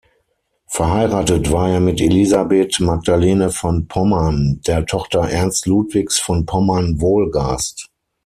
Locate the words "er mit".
1.69-2.01